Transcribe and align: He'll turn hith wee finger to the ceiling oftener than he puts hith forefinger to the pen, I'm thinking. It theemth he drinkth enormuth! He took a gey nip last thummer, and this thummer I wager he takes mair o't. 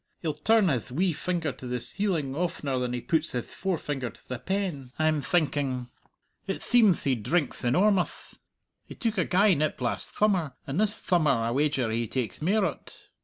He'll 0.23 0.33
turn 0.33 0.67
hith 0.69 0.91
wee 0.91 1.13
finger 1.13 1.51
to 1.51 1.67
the 1.67 1.79
ceiling 1.79 2.35
oftener 2.35 2.79
than 2.79 2.91
he 2.91 3.01
puts 3.01 3.33
hith 3.33 3.53
forefinger 3.53 4.09
to 4.09 4.27
the 4.27 4.39
pen, 4.39 4.89
I'm 4.97 5.21
thinking. 5.21 5.91
It 6.47 6.63
theemth 6.63 7.03
he 7.03 7.13
drinkth 7.15 7.61
enormuth! 7.63 8.35
He 8.87 8.95
took 8.95 9.19
a 9.19 9.25
gey 9.25 9.53
nip 9.53 9.79
last 9.79 10.09
thummer, 10.15 10.53
and 10.65 10.79
this 10.79 10.97
thummer 10.99 11.29
I 11.45 11.51
wager 11.51 11.91
he 11.91 12.07
takes 12.07 12.41
mair 12.41 12.65
o't. 12.65 13.09